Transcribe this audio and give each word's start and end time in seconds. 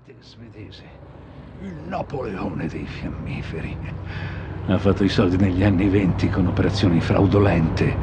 magnate 0.00 0.14
svedese, 0.20 0.82
il 1.62 1.74
Napoleone 1.88 2.66
dei 2.66 2.86
fiammiferi. 2.86 3.76
Ha 4.66 4.78
fatto 4.78 5.04
i 5.04 5.08
soldi 5.08 5.36
negli 5.36 5.62
anni 5.62 5.88
venti 5.88 6.28
con 6.28 6.46
operazioni 6.46 7.00
fraudolente 7.00 7.96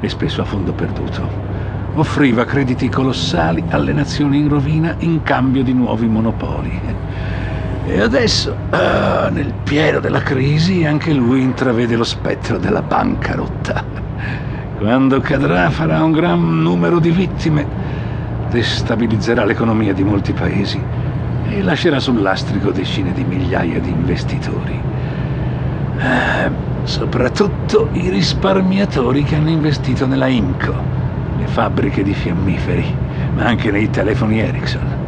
e 0.00 0.08
spesso 0.08 0.42
a 0.42 0.44
fondo 0.44 0.72
perduto. 0.72 1.28
Offriva 1.94 2.44
crediti 2.44 2.88
colossali 2.88 3.64
alle 3.70 3.92
nazioni 3.92 4.38
in 4.38 4.48
rovina 4.48 4.94
in 5.00 5.22
cambio 5.22 5.62
di 5.62 5.72
nuovi 5.72 6.06
monopoli. 6.06 6.80
E 7.86 8.00
adesso, 8.00 8.54
ah, 8.70 9.28
nel 9.30 9.52
pieno 9.64 9.98
della 9.98 10.22
crisi, 10.22 10.84
anche 10.84 11.12
lui 11.12 11.42
intravede 11.42 11.96
lo 11.96 12.04
spettro 12.04 12.58
della 12.58 12.82
bancarotta. 12.82 13.84
Quando 14.78 15.20
cadrà 15.20 15.68
farà 15.70 16.02
un 16.04 16.12
gran 16.12 16.62
numero 16.62 17.00
di 17.00 17.10
vittime 17.10 17.88
destabilizzerà 18.50 19.44
l'economia 19.44 19.92
di 19.92 20.02
molti 20.02 20.32
paesi 20.32 21.09
e 21.48 21.62
lascerà 21.62 21.98
sul 21.98 22.20
lastrico 22.20 22.70
decine 22.70 23.12
di 23.12 23.24
migliaia 23.24 23.80
di 23.80 23.90
investitori. 23.90 24.80
Eh, 25.98 26.50
soprattutto 26.84 27.88
i 27.92 28.08
risparmiatori 28.08 29.22
che 29.22 29.36
hanno 29.36 29.50
investito 29.50 30.06
nella 30.06 30.26
Inco, 30.26 30.74
le 31.38 31.46
fabbriche 31.46 32.02
di 32.02 32.14
fiammiferi, 32.14 32.96
ma 33.34 33.44
anche 33.44 33.70
nei 33.70 33.90
telefoni 33.90 34.40
Ericsson. 34.40 34.98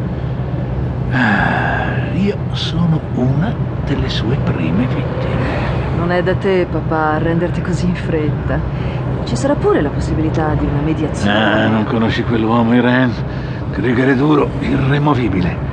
Ah, 1.11 2.13
io 2.15 2.37
sono 2.53 3.01
una 3.15 3.55
delle 3.85 4.09
sue 4.09 4.37
prime 4.45 4.87
vittime. 4.87 5.71
Non 5.97 6.11
è 6.11 6.23
da 6.23 6.35
te, 6.35 6.67
papà, 6.71 7.19
renderti 7.19 7.61
così 7.61 7.87
in 7.87 7.95
fretta. 7.95 8.59
Ci 9.25 9.37
sarà 9.37 9.55
pure 9.55 9.81
la 9.81 9.91
possibilità 9.91 10.55
di 10.55 10.65
una 10.65 10.81
mediazione. 10.81 11.37
Ah, 11.37 11.69
non 11.69 11.85
conosci 11.85 12.23
quell'uomo, 12.23 12.75
Irene? 12.75 13.13
Krieger 13.71 14.09
è 14.11 14.17
duro, 14.17 14.49
irremovibile. 14.61 15.72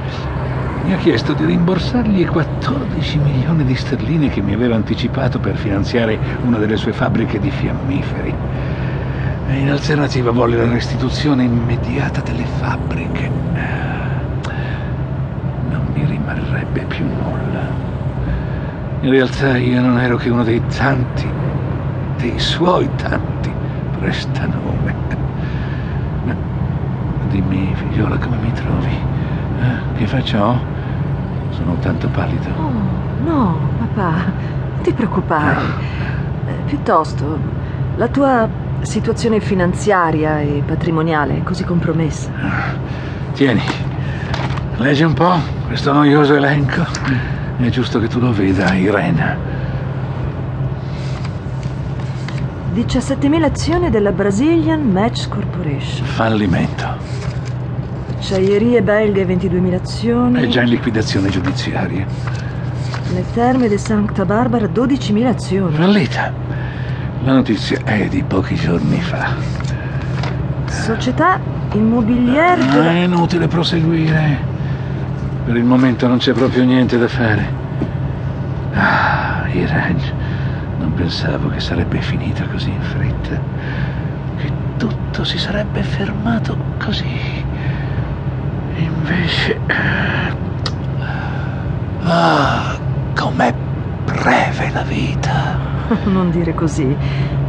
Mi 0.90 0.96
ha 0.96 0.98
chiesto 0.98 1.34
di 1.34 1.46
rimborsargli 1.46 2.22
i 2.22 2.26
14 2.26 3.20
milioni 3.20 3.64
di 3.64 3.76
sterline 3.76 4.28
che 4.28 4.42
mi 4.42 4.56
aveva 4.56 4.74
anticipato 4.74 5.40
per 5.40 5.56
finanziare 5.56 6.18
una 6.42 6.58
delle 6.58 6.78
sue 6.78 6.94
fabbriche 6.94 7.40
di 7.40 7.52
fiammiferi. 7.52 8.34
E 9.50 9.60
in 9.60 9.70
alternativa 9.70 10.32
volle 10.32 10.58
la 10.58 10.68
restituzione 10.68 11.44
immediata 11.44 12.22
delle 12.22 12.44
fabbriche. 12.44 13.30
Non 15.70 15.92
mi 15.94 16.06
rimarrebbe 16.06 16.82
più 16.86 17.06
nulla. 17.06 17.68
In 19.02 19.12
realtà 19.12 19.58
io 19.58 19.82
non 19.82 20.00
ero 20.00 20.18
che 20.18 20.30
uno 20.30 20.44
dei 20.44 20.64
tanti, 20.76 21.32
dei 22.18 22.40
suoi 22.40 22.90
tanti 22.96 23.54
prestanome. 24.00 24.96
Ma 26.24 26.36
dimmi, 27.30 27.76
figliola, 27.76 28.18
come 28.18 28.38
mi 28.38 28.52
trovi? 28.54 29.06
Eh, 29.62 29.98
che 29.98 30.08
faccia 30.08 30.48
ho? 30.48 30.78
Sono 31.52 31.76
tanto 31.80 32.08
pallido. 32.10 32.50
Oh, 32.58 32.72
no, 33.24 33.58
papà, 33.80 34.12
non 34.76 34.82
ti 34.82 34.94
preoccupare. 34.94 35.62
Eh, 36.48 36.52
piuttosto, 36.66 37.38
la 37.96 38.08
tua 38.08 38.48
situazione 38.82 39.40
finanziaria 39.40 40.40
e 40.40 40.64
patrimoniale 40.66 41.38
è 41.38 41.44
così 41.44 41.64
compromessa. 41.64 42.30
Tieni, 43.34 43.62
leggi 44.78 45.04
un 45.04 45.14
po' 45.14 45.38
questo 45.68 45.92
noioso 45.92 46.36
elenco. 46.36 46.86
È 47.58 47.70
giusto 47.70 48.00
che 48.00 48.08
tu 48.08 48.20
lo 48.20 48.32
veda, 48.32 48.74
Irene. 48.74 49.58
17.000 52.74 53.44
azioni 53.44 53.90
della 53.90 54.12
Brazilian 54.12 54.90
Match 54.90 55.28
Corporation. 55.28 56.06
Fallimento. 56.06 56.88
Acciaierie 58.20 58.82
belghe 58.82 59.26
22.000 59.26 59.74
azioni. 59.76 60.42
È 60.42 60.48
già 60.48 60.62
in 60.62 60.70
liquidazione 60.70 61.30
giudiziaria. 61.30 62.06
Le 63.14 63.24
terme 63.34 63.70
di 63.70 63.78
Santa 63.78 64.26
Barbara 64.26 64.66
12.000 64.66 65.26
azioni. 65.26 65.74
Fallita. 65.74 66.34
La 67.24 67.32
notizia 67.32 67.80
è 67.86 68.08
di 68.10 68.22
pochi 68.24 68.56
giorni 68.56 69.00
fa. 69.00 69.30
Società 70.68 71.40
immobiliare. 71.72 72.62
Ah, 72.62 72.92
è 72.92 73.04
inutile 73.06 73.48
proseguire. 73.48 74.38
Per 75.46 75.56
il 75.56 75.64
momento 75.64 76.06
non 76.08 76.18
c'è 76.18 76.34
proprio 76.34 76.66
niente 76.66 76.98
da 76.98 77.08
fare. 77.08 77.48
Ah, 78.74 79.46
Irene, 79.50 80.14
non 80.78 80.94
pensavo 80.94 81.48
che 81.48 81.62
sarebbe 81.62 82.02
finita 82.02 82.44
così 82.48 82.70
in 82.70 82.82
fretta. 82.82 83.40
Che 84.38 84.52
tutto 84.76 85.24
si 85.24 85.38
sarebbe 85.38 85.82
fermato 85.84 86.58
così. 86.78 87.39
Invece... 88.82 89.60
Ah, 92.04 92.78
com'è 93.16 93.54
breve 94.06 94.72
la 94.72 94.84
vita. 94.84 95.58
Non 96.06 96.30
dire 96.30 96.54
così. 96.54 96.96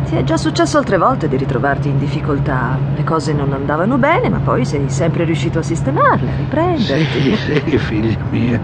Ti 0.04 0.16
è 0.16 0.24
già 0.24 0.36
successo 0.36 0.78
altre 0.78 0.96
volte 0.96 1.28
di 1.28 1.36
ritrovarti 1.36 1.88
in 1.88 1.98
difficoltà. 1.98 2.76
Le 2.96 3.04
cose 3.04 3.32
non 3.32 3.52
andavano 3.52 3.96
bene, 3.96 4.28
ma 4.28 4.38
poi 4.38 4.64
sei 4.64 4.88
sempre 4.88 5.24
riuscito 5.24 5.60
a 5.60 5.62
sistemarle, 5.62 6.30
a 6.30 6.36
riprenderti. 6.36 7.36
Sì, 7.36 7.62
sì, 7.66 7.78
figlia 7.78 8.18
mia. 8.30 8.60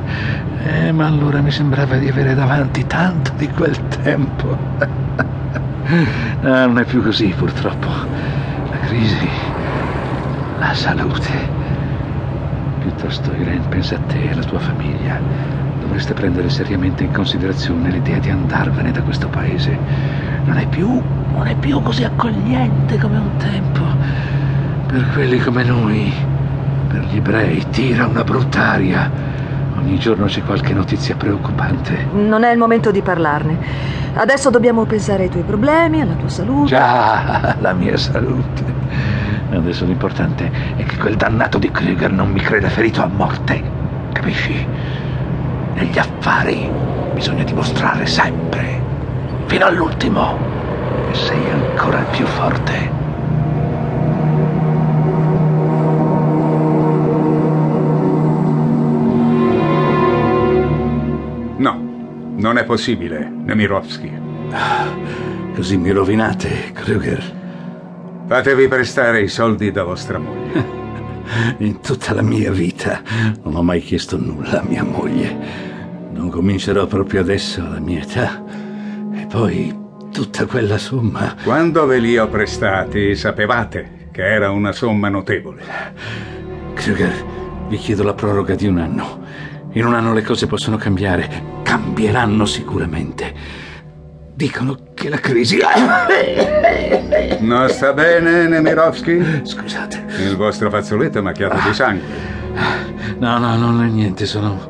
Eh, 0.65 0.93
ma 0.93 1.06
allora 1.06 1.41
mi 1.41 1.50
sembrava 1.50 1.97
di 1.97 2.09
avere 2.09 2.34
davanti 2.34 2.87
tanto 2.87 3.32
di 3.37 3.49
quel 3.50 3.76
tempo. 4.03 4.56
No, 6.41 6.66
non 6.66 6.78
è 6.78 6.84
più 6.84 7.03
così, 7.03 7.32
purtroppo. 7.37 7.88
La 7.88 8.78
crisi, 8.87 9.28
la 10.59 10.75
salute. 10.75 11.56
Irene, 13.38 13.66
pensa 13.68 13.96
a 13.96 13.98
te 14.06 14.22
e 14.22 14.30
alla 14.32 14.42
tua 14.42 14.58
famiglia. 14.58 15.20
Dovreste 15.80 16.14
prendere 16.14 16.48
seriamente 16.48 17.04
in 17.04 17.12
considerazione 17.12 17.90
l'idea 17.90 18.18
di 18.18 18.30
andarvene 18.30 18.90
da 18.90 19.02
questo 19.02 19.28
paese. 19.28 19.78
Non 20.44 20.56
è 20.56 20.66
più, 20.66 21.00
non 21.32 21.46
è 21.46 21.54
più 21.56 21.80
così 21.82 22.04
accogliente 22.04 22.98
come 22.98 23.18
un 23.18 23.36
tempo. 23.36 23.82
Per 24.86 25.06
quelli 25.12 25.38
come 25.38 25.62
noi, 25.62 26.12
per 26.88 27.04
gli 27.04 27.16
ebrei, 27.16 27.64
tira 27.70 28.06
una 28.06 28.24
brutta 28.24 28.70
aria. 28.72 29.10
Ogni 29.76 29.98
giorno 29.98 30.24
c'è 30.24 30.42
qualche 30.42 30.72
notizia 30.72 31.14
preoccupante. 31.16 32.06
Non 32.12 32.44
è 32.44 32.50
il 32.50 32.58
momento 32.58 32.90
di 32.90 33.02
parlarne. 33.02 33.58
Adesso 34.14 34.48
dobbiamo 34.48 34.84
pensare 34.84 35.24
ai 35.24 35.28
tuoi 35.28 35.42
problemi, 35.42 36.00
alla 36.00 36.14
tua 36.14 36.30
salute. 36.30 36.68
Già, 36.68 37.56
la 37.60 37.72
mia 37.74 37.96
salute. 37.98 38.85
Adesso 39.56 39.87
l'importante 39.87 40.50
è 40.77 40.84
che 40.84 40.97
quel 40.97 41.17
dannato 41.17 41.59
di 41.59 41.71
Krieger 41.71 42.12
non 42.12 42.31
mi 42.31 42.41
creda 42.41 42.69
ferito 42.69 43.03
a 43.03 43.06
morte. 43.06 43.62
Capisci? 44.12 44.67
Negli 45.75 45.99
affari 45.99 46.71
bisogna 47.15 47.43
dimostrare 47.43 48.06
sempre, 48.06 48.81
fino 49.47 49.65
all'ultimo, 49.65 50.39
che 51.09 51.15
sei 51.15 51.50
ancora 51.50 52.03
più 52.03 52.27
forte. 52.27 52.91
No, 61.56 61.81
non 62.37 62.59
è 62.59 62.65
possibile, 62.65 63.27
Nemirovsky. 63.28 64.12
Così 65.55 65.77
mi 65.78 65.91
rovinate, 65.91 66.73
Krieger. 66.73 67.45
Fatevi 68.28 68.66
prestare 68.66 69.22
i 69.22 69.28
soldi 69.28 69.70
da 69.70 69.84
vostra 69.84 70.19
moglie. 70.19 70.84
In 71.59 71.81
tutta 71.81 72.12
la 72.12 72.22
mia 72.22 72.50
vita 72.50 73.00
non 73.44 73.54
ho 73.54 73.62
mai 73.62 73.81
chiesto 73.81 74.19
nulla 74.19 74.60
a 74.60 74.64
mia 74.64 74.82
moglie. 74.82 75.37
Non 76.10 76.28
comincerò 76.28 76.87
proprio 76.87 77.20
adesso 77.20 77.60
alla 77.60 77.78
mia 77.78 78.03
età. 78.03 78.42
E 79.14 79.26
poi 79.26 79.72
tutta 80.10 80.44
quella 80.47 80.76
somma. 80.76 81.37
Quando 81.44 81.87
ve 81.87 81.98
li 81.98 82.19
ho 82.19 82.26
prestati, 82.26 83.14
sapevate 83.14 84.09
che 84.10 84.22
era 84.26 84.50
una 84.50 84.72
somma 84.72 85.08
notevole. 85.08 85.62
Kruger, 86.75 87.12
vi 87.69 87.76
chiedo 87.76 88.03
la 88.03 88.14
proroga 88.14 88.56
di 88.56 88.66
un 88.66 88.78
anno. 88.78 89.20
In 89.75 89.87
un 89.87 89.94
anno 89.94 90.12
le 90.12 90.22
cose 90.22 90.49
possono 90.49 90.76
cambiare. 90.76 91.61
Cambieranno 91.62 92.44
sicuramente. 92.44 93.32
Dicono 94.34 94.78
che 94.94 95.08
la 95.08 95.19
crisi. 95.19 95.58
Non 97.46 97.69
sta 97.69 97.93
bene, 97.93 98.48
Nemirovsky? 98.48 99.46
Scusate. 99.46 100.04
Il 100.19 100.34
vostro 100.34 100.69
fazzoletto 100.69 101.19
è 101.19 101.20
macchiato 101.20 101.56
di 101.64 101.72
sangue. 101.72 102.04
No, 103.19 103.38
no, 103.38 103.56
non 103.56 103.84
è 103.84 103.87
niente, 103.87 104.26
sono. 104.26 104.69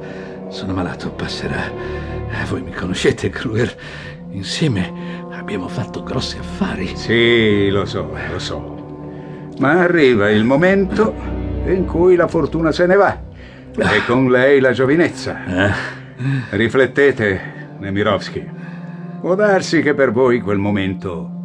sono 0.51 0.75
malato, 0.75 1.11
passerà. 1.11 1.65
Eh, 1.65 2.45
Voi 2.51 2.61
mi 2.61 2.73
conoscete, 2.73 3.31
Kruger. 3.31 3.75
Insieme 4.33 4.93
abbiamo 5.33 5.69
fatto 5.69 6.03
grossi 6.03 6.37
affari. 6.37 6.95
Sì, 6.95 7.71
lo 7.71 7.87
so, 7.87 8.15
lo 8.31 8.39
so. 8.39 9.55
Ma 9.59 9.81
arriva 9.81 10.29
il 10.29 10.45
momento 10.45 11.15
in 11.67 11.87
cui 11.87 12.15
la 12.15 12.29
fortuna 12.29 12.73
se 12.73 12.85
ne 12.85 12.97
va. 12.97 13.19
E 13.75 14.05
con 14.07 14.31
lei 14.31 14.61
la 14.61 14.73
giovinezza. 14.73 15.45
Eh? 15.47 15.73
Riflettete, 16.51 17.41
Nemirovsky. 17.79 18.47
Può 19.23 19.35
darsi 19.35 19.81
che 19.81 19.95
per 19.95 20.13
voi 20.13 20.41
quel 20.41 20.59
momento 20.59 21.36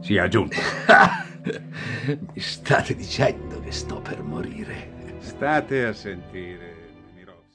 sia 0.00 0.28
giunto. 0.28 0.56
Mi 2.34 2.40
state 2.40 2.94
dicendo 2.94 3.60
che 3.60 3.72
sto 3.72 4.00
per 4.00 4.22
morire. 4.22 5.16
State 5.20 5.84
a 5.84 5.92
sentire. 5.92 6.77